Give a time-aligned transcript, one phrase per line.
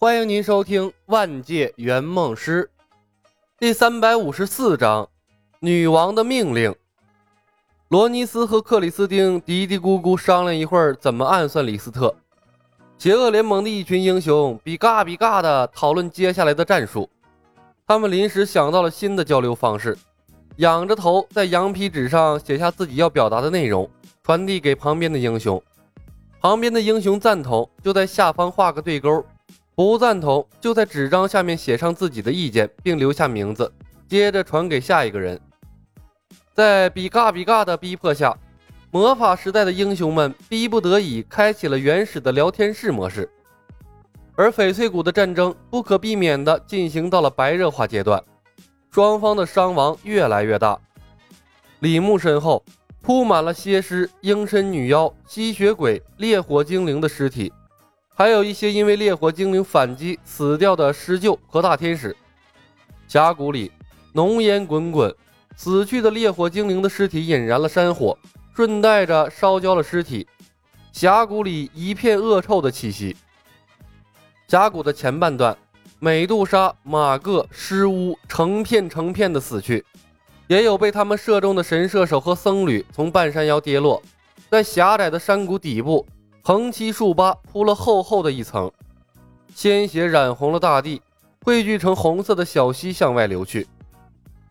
[0.00, 2.70] 欢迎您收听《万界圆梦师》
[3.58, 5.04] 第三百五十四章
[5.58, 6.70] 《女王的命令》。
[7.88, 12.14] 罗尼斯和克里斯汀嘀嘀咕咕商量一会儿怎么暗算李斯特。
[12.96, 17.10] 邪恶联盟的一群英雄比嘎比嘎的讨论接下来的战术。
[17.84, 19.98] 他们临时想到了新的交流方式，
[20.58, 23.90] 仰着头在羊皮纸上写下自己要表达的内容，
[24.22, 25.60] 传递给旁边的英雄。
[26.40, 29.24] 旁边的英雄赞同，就在下方画个对勾。
[29.78, 33.72] 不赞同，就在纸张下面写上自己的意见，并留下名字，
[34.08, 35.40] 接着传给下一个人。
[36.52, 38.36] 在比嘎比嘎的逼迫下，
[38.90, 43.30] 魔法时代的英雄们逼不得已开启了原始的聊天室模式，
[44.34, 48.20] 而翡翠谷的战争不可避免地进行到了白热化阶段，
[48.90, 50.76] 双方的伤亡越来越大。
[51.78, 52.64] 李牧身后
[53.00, 57.52] 铺满了蝎尸、鹰身女妖、吸血鬼、烈火精灵的尸体。
[58.18, 62.16] 还有一些因为烈火精灵反击死掉的狮鹫和大天使，
[63.06, 63.70] 峡谷里
[64.12, 65.14] 浓烟滚滚，
[65.54, 68.18] 死去的烈火精灵的尸体引燃了山火，
[68.56, 70.26] 顺带着烧焦了尸体。
[70.90, 73.16] 峡谷里一片恶臭的气息。
[74.48, 75.56] 峡谷的前半段，
[76.00, 79.84] 美杜莎、马各、尸巫成片成片的死去，
[80.48, 84.02] 也有被他们射中的神射手和僧侣从半山腰跌落，
[84.50, 86.04] 在狭窄的山谷底部。
[86.48, 88.72] 横七竖八铺了厚厚的一层，
[89.54, 91.02] 鲜血染红了大地，
[91.44, 93.68] 汇聚成红色的小溪向外流去。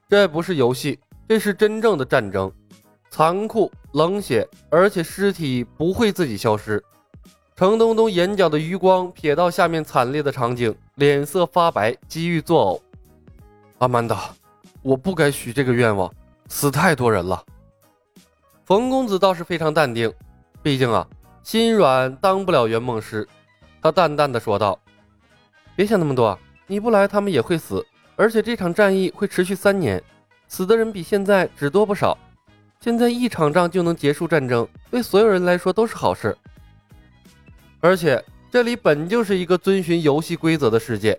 [0.07, 2.51] 这不是游戏，这是真正的战争，
[3.09, 6.83] 残酷、冷血，而且尸体不会自己消失。
[7.55, 12.81] 程东东眼角的余光瞥到下面惨烈的场景，脸色发白，几欲作呕。
[13.79, 14.29] 阿曼达，
[14.83, 16.13] 我不该许这个愿望，
[16.47, 17.43] 死太多人了。
[18.65, 20.13] 冯公子倒是非常淡定，
[20.61, 21.07] 毕竟啊。
[21.47, 23.25] 心软当不了圆梦师，
[23.81, 24.77] 他淡淡的说道
[25.77, 30.03] ：“别想那么多，你不来他们也会死，而且这场战役会持续三年，
[30.49, 32.17] 死的人比现在只多不少。
[32.81, 36.37] 现在一场仗就能结束战争，对所有人来说都是好事。
[37.79, 38.21] 而且
[38.51, 41.17] 这里本就是一个遵循游戏规则的世界，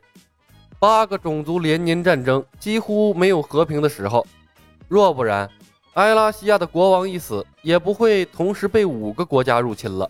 [0.78, 4.27] 八个种族连年战争，几乎没有和平的时候。
[4.88, 5.49] 若不然，
[5.94, 10.06] 埃拉西亚的国王一死，也不会同时被五个国家入侵了。”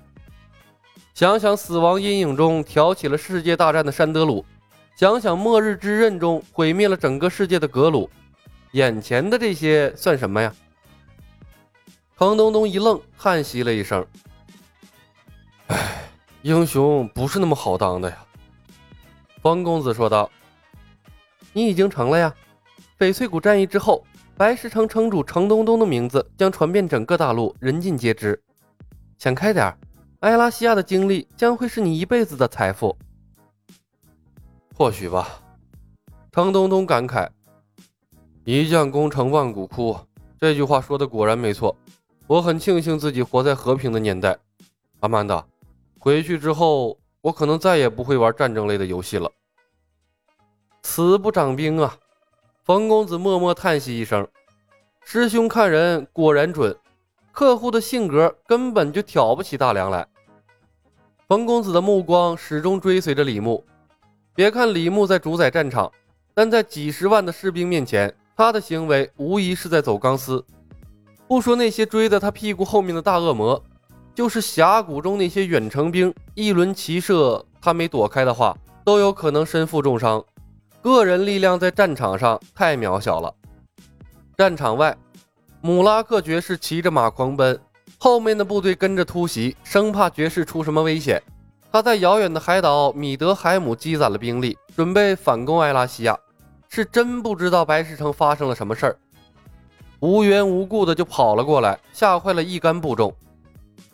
[1.18, 4.46] 想想死亡阴影中挑起了世界大战的山德鲁，
[4.94, 8.08] 想想末日之刃中毁灭了整个世界的格鲁，
[8.70, 10.54] 眼前的这些算什么呀？
[12.16, 14.06] 程东东一愣，叹息了一声
[15.66, 16.08] ：“唉，
[16.42, 18.24] 英雄不是那么好当的呀。”
[19.42, 20.30] 方公子说道
[21.52, 22.32] ：“你已经成了呀！
[22.96, 28.40] 翡翠谷战役之后，白石城城主程东东的名字将传遍整个大陆，人尽皆知。
[29.18, 29.76] 想开点儿。”
[30.20, 32.96] 埃拉西亚的经历将会是你一辈子的财富，
[34.74, 35.40] 或许吧。
[36.32, 37.28] 程东东感慨
[38.42, 39.96] ：“一将功成万骨枯。”
[40.40, 41.76] 这句话说的果然没错。
[42.26, 44.36] 我很庆幸自己活在和平的年代。
[45.00, 45.46] 阿曼达，
[46.00, 49.30] 回去之后，我可能再也不会玩战争类的游戏了。
[50.82, 51.96] 慈不长兵啊！
[52.64, 54.26] 冯公子默默叹息一声
[55.06, 56.76] ：“师兄看人果然准。”
[57.38, 60.04] 客户的性格根本就挑不起大梁来。
[61.28, 63.64] 冯公子的目光始终追随着李牧。
[64.34, 65.88] 别看李牧在主宰战场，
[66.34, 70.44] 但在几十万的士兵面前，他的行为无疑是在走钢丝。
[71.28, 73.62] 不说那些追在他屁股后面的大恶魔，
[74.16, 80.20] 就是峡谷中那些远程兵，一轮齐射，他没躲开的话，都有可能身负重伤。
[80.82, 83.32] 个人力量在战场上太渺小了。
[84.36, 84.98] 战场外。
[85.68, 87.60] 姆拉克爵士骑着马狂奔，
[87.98, 91.22] 后面的部队跟着突袭，生怕爵士出什么危险。
[91.70, 96.18] 他在遥远的海岛米德海姆积攒了兵力，准备反攻埃拉西亚。
[96.70, 98.96] 是真不知道白石城发生了什么事儿，
[100.00, 103.14] 无缘无故的就跑了过来，吓坏了一干部众。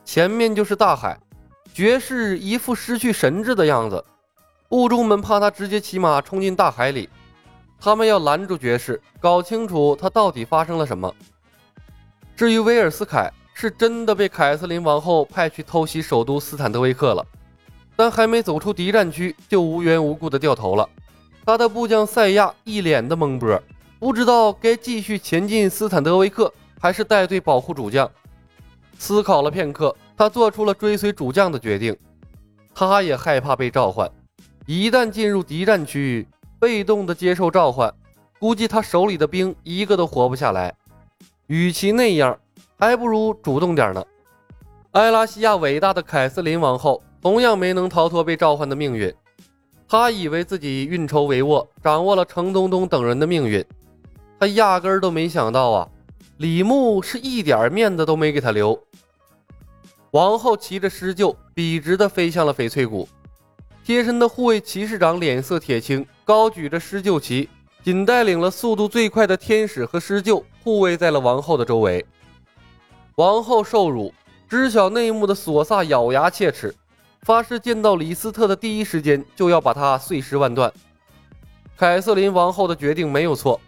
[0.04, 1.18] 前面就是大海，
[1.72, 4.04] 爵士一副失去神智的样子，
[4.68, 7.08] 部众们怕他直接骑马冲进大海里，
[7.80, 11.12] 他们要拦住爵士，搞清楚他到底发生了什么。
[12.36, 17.24] 至于威尔斯凯，是真的被凯瑟琳王后派去偷袭首都斯坦德维克了，
[17.94, 20.88] 但还没走出敌战区，就无缘无故的掉头了。
[21.46, 23.62] 他的部将赛亚一脸的懵波，
[24.00, 28.10] 不知道该继续前进斯坦德维克，还是带队保护主将。
[28.98, 31.96] 思考了片刻，他做出了追随主将的决定。
[32.74, 34.10] 他也害怕被召唤，
[34.66, 36.26] 一旦进入敌战区，
[36.58, 37.94] 被动的接受召唤，
[38.40, 40.74] 估计他手里的兵一个都活不下来。
[41.46, 42.38] 与其那样，
[42.78, 44.04] 还不如主动点呢。
[44.92, 49.12] 埃拉西亚伟大的凯瑟琳王后同样没能逃脱被召唤的命运。
[49.86, 53.64] 她以为自己运筹帷幄，掌握了程东东等人的命运，
[54.40, 55.88] 他压根儿都没想到啊，
[56.38, 58.78] 李牧是一点面子都没给他留。
[60.12, 63.08] 王后骑着狮鹫，笔直的飞向了翡翠谷。
[63.84, 67.48] 贴身的护卫骑士长脸色铁青，高举着狮鹫旗，
[67.84, 72.02] 仅带领了速度最快的天使和狮鹫护卫在了王后的周围。
[73.16, 74.14] 王后受辱，
[74.48, 76.74] 知晓内幕的索萨咬牙切齿，
[77.20, 80.72] 发誓见到李斯特的第一时间就要把他碎尸万段。
[81.76, 83.60] 凯瑟琳王后的决定没有错，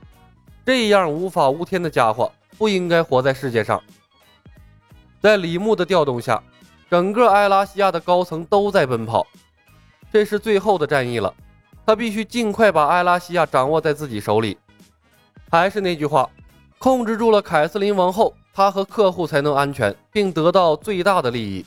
[0.65, 3.79] 这样无法无天的家伙不应该活在世界上。
[5.21, 6.43] 在李牧的调动下，
[6.91, 9.27] 整个埃拉西亚的高层都在奔跑。
[10.11, 11.35] 这是最后的战役了，
[11.87, 14.59] 他必须尽快把埃拉西亚掌握在自己手里。
[15.49, 16.29] 还是那句话，
[16.79, 21.65] 控制住了凯瑟琳王后，他和客户才能安全，并得到最大的利益。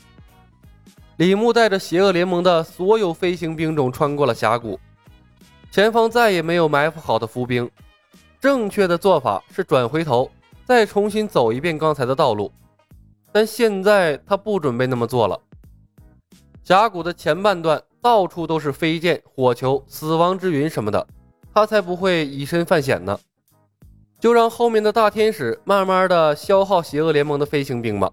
[1.16, 4.78] 李牧带着邪恶联盟的所有飞行兵种穿过了峡谷，
[5.70, 7.68] 前方再也没有埋伏好的伏兵。
[8.38, 10.30] 正确的做法是转回头，
[10.66, 12.52] 再重新走一遍刚才的道路，
[13.32, 15.40] 但现在他不准备那么做了。
[16.62, 17.82] 峡谷的前半段。
[18.02, 21.06] 到处都是飞剑、火球、死亡之云什么的，
[21.52, 23.18] 他才不会以身犯险呢。
[24.18, 28.10] 就让后面的大天使慢慢的消耗邪恶联盟的飞行兵吧。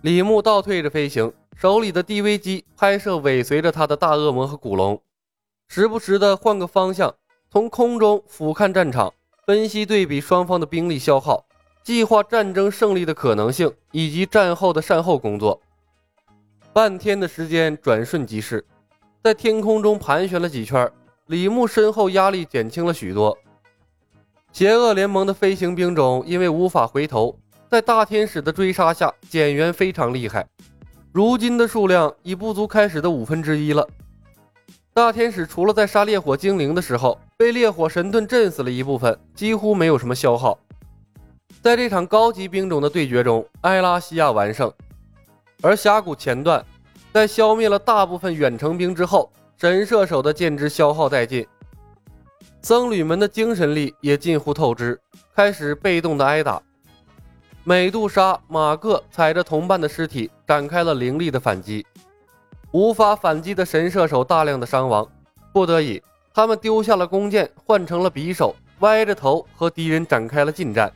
[0.00, 5.00] 李牧倒退着飞行，手里的 DV 机拍摄尾随着他的大恶魔和古龙，
[5.68, 7.14] 时不时的换个方向，
[7.50, 9.12] 从空中俯瞰战场，
[9.46, 11.44] 分析对比双方的兵力消耗，
[11.84, 15.60] 计划战争胜利的可能性以及战后的善后工作。
[16.72, 18.64] 半天的时间转瞬即逝。
[19.22, 20.90] 在天空中盘旋了几圈，
[21.26, 23.36] 李牧身后压力减轻了许多。
[24.50, 27.38] 邪恶联盟的飞行兵种因为无法回头，
[27.68, 30.46] 在大天使的追杀下减员非常厉害，
[31.12, 33.86] 如今的数量已不足开始的五分之一了。
[34.94, 40.58] 大天使除了在杀烈火精灵的时候被烈火神盾震死了一部分，几乎没有什么消耗。
[41.60, 44.72] 在这场高级兵种的对决中，埃拉西亚完胜，
[45.60, 46.64] 而峡谷前段。
[47.12, 51.44] 在消灭了大部分远程兵之后，神射手的剑支消耗殆尽，
[52.62, 55.00] 僧侣们的精神力也近乎透支，
[55.34, 56.62] 开始被动的挨打。
[57.64, 61.84] 美杜莎、马各踩着同伴的尸体展开了凌厉的反击，
[62.70, 65.06] 无法反击的神射手大量的伤亡，
[65.52, 66.00] 不得已，
[66.32, 70.90] 他们丢下了弓箭，换成了匕首，歪着头和敌人展开了近战。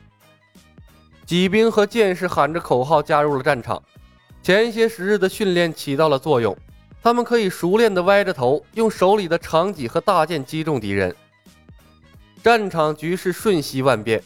[1.25, 3.81] 骑兵和剑士喊着口号加入了战场。
[4.45, 6.55] 前些时日的训练起到了作用，
[7.01, 11.15] 他们可以熟练地歪着头，用手里的长戟和大剑击中敌人。
[12.43, 14.21] 战场局势瞬息万变，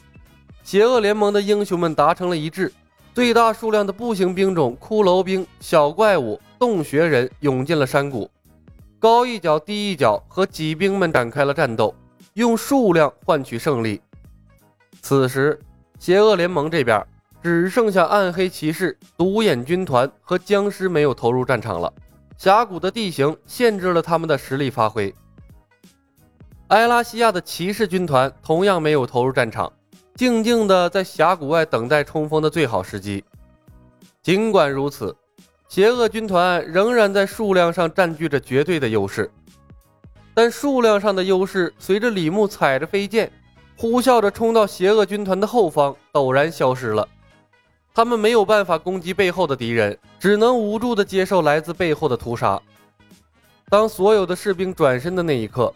[0.62, 2.70] 邪恶联盟的英雄们达成了一致，
[3.14, 8.30] 最大数量的步行兵种骷髅兵、小怪物、洞穴人涌进了山谷，
[9.00, 11.96] 高一脚低一脚和骑兵们展开了战斗，
[12.34, 14.02] 用数量换取胜利。
[15.02, 15.58] 此时，
[15.98, 17.02] 邪恶联盟这边。
[17.42, 21.92] 只剩下暗黑骑士、独眼军团和僵尸没有投入战场了。
[22.38, 25.14] 峡谷的地形限制了他们的实力发挥。
[26.68, 29.72] 埃拉西亚的骑士军团同样没有投入战场，
[30.16, 33.24] 静静的在峡谷外等待冲锋的最好时机。
[34.22, 35.16] 尽管如此，
[35.68, 39.32] 邪恶军团仍然在数量上占据着绝对的优势，
[40.34, 43.32] 但数量上的优势随着李牧踩着飞剑，
[43.76, 47.08] 呼啸着冲到邪恶军团的后方，陡然消失了。
[47.94, 52.62] 他们没有办法攻击背后的敌人，只能无助地接受来自背后的屠杀。
[53.70, 55.74] 当所有的士兵转身的那一刻，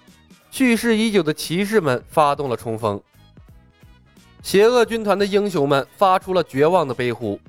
[0.50, 3.02] 去世已久的骑士们发动了冲锋。
[4.42, 7.40] 邪恶军团的英雄们发出了绝望的悲呼。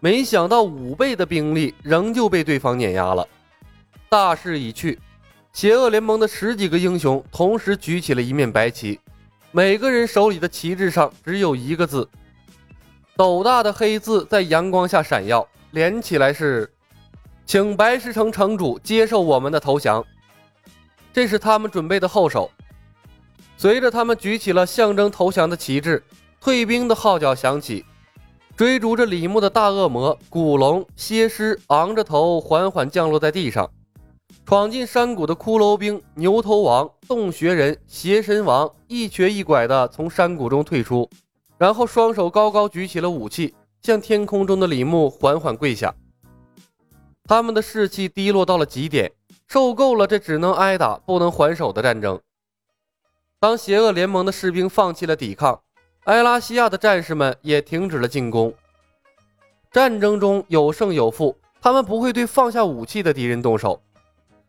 [0.00, 3.26] 没想到五倍的兵力仍旧被对方碾压了。
[4.08, 4.98] 大势已去，
[5.52, 9.00] 邪恶联盟的十几个英雄同时举起了一面白旗，
[9.50, 12.08] 每个人手里的旗帜上只有一个字。
[13.18, 16.72] 斗大的黑字在阳光下闪耀，连起来是
[17.44, 20.06] “请白石城城主接受我们的投降”。
[21.12, 22.48] 这是他们准备的后手。
[23.56, 26.00] 随着他们举起了象征投降的旗帜，
[26.40, 27.84] 退兵的号角响起。
[28.56, 33.68] 追逐着李牧的大恶魔古龙蝎狮昂着头缓缓降落在地上，
[34.46, 41.10] 闯进山谷的骷髅兵牛头王洞穴人邪神王一瘸一拐地从山谷中退出。
[41.58, 45.94] 然后双手高高举起了武器，向天空中的李牧缓缓跪下。
[47.24, 49.12] 他们的士气低落到了极点，
[49.46, 52.18] 受够了这只能挨打不能还手的战争。
[53.40, 55.60] 当邪恶联盟的士兵放弃了抵抗，
[56.04, 58.54] 埃拉西亚的战士们也停止了进攻。
[59.70, 63.82] 战争中有胜有负，他们不会对放下武器的敌人动手。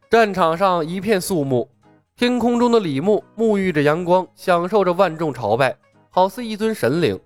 [0.10, 1.70] 战场上一片肃穆，
[2.16, 5.78] 天空中的李牧沐浴着阳光，享受着万众朝拜，
[6.10, 7.20] 好似一尊神灵。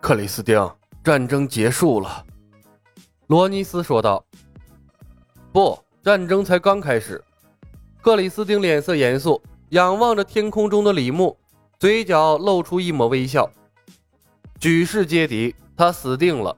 [0.00, 0.70] 克里斯汀，
[1.02, 2.24] 战争结束了，
[3.26, 4.24] 罗尼斯说道。
[5.52, 7.22] 不，战争才刚开始。
[8.00, 11.36] 克里斯汀脸色严肃，仰望着天空中的李牧，
[11.78, 13.50] 嘴角露出一抹微笑。
[14.60, 16.56] 举世皆敌，他死定了。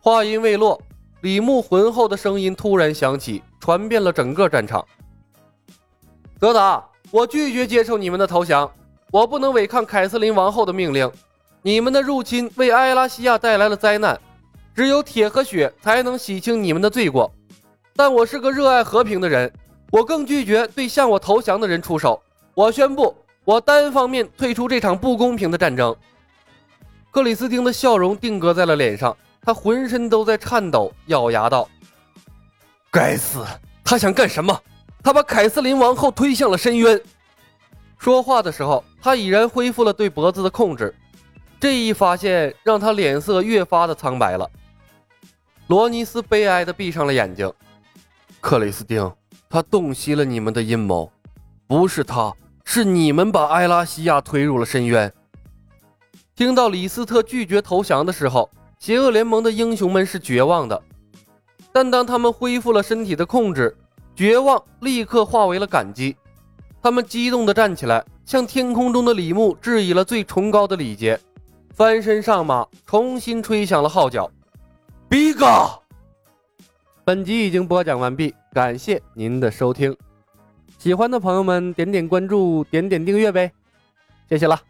[0.00, 0.80] 话音未落，
[1.20, 4.86] 李牧浑厚的声音突然响起，传遍了整个战场。
[6.38, 8.70] 德达，我拒绝接受你们的投降，
[9.10, 11.10] 我不能违抗凯瑟琳王后的命令。
[11.62, 14.18] 你们的入侵为埃拉西亚带来了灾难，
[14.74, 17.30] 只有铁和血才能洗清你们的罪过。
[17.96, 19.52] 但我是个热爱和平的人，
[19.90, 22.22] 我更拒绝对向我投降的人出手。
[22.54, 23.14] 我宣布，
[23.44, 25.94] 我单方面退出这场不公平的战争。
[27.10, 31.68] 克里斯汀的笑容定格在了脸上，他浑身都在颤抖，咬牙道
[32.90, 33.44] ：“该死，
[33.84, 34.58] 他想干什么？”
[35.02, 37.00] 他把凯瑟琳王后推向了深渊。
[38.00, 40.94] 说话的时候，他已然恢复了对脖子的控制。
[41.60, 44.50] 这一发现让他脸色越发的苍白了。
[45.66, 47.52] 罗尼斯悲哀的闭上了眼睛。
[48.40, 49.12] 克里斯汀，
[49.50, 51.12] 他洞悉了你们的阴谋，
[51.66, 52.32] 不是他，
[52.64, 55.12] 是你们把埃拉西亚推入了深渊。
[56.34, 60.82] 听到李斯特拒绝投降的时候，邪恶联盟的英雄们是绝望的。
[61.70, 63.76] 但当他们恢复了身体的控制，
[64.16, 66.16] 绝望立刻化为了感激，
[66.82, 71.18] 他们激动地站起来，向天空中的李牧致以了最崇高的礼节，
[71.74, 74.30] 翻身上马，重新吹响了号角。
[75.08, 75.36] Big！
[77.04, 79.96] 本集已经播讲完毕，感谢您的收听。
[80.78, 83.52] 喜欢的朋友们点点关注，点点订阅呗，
[84.28, 84.69] 谢谢了。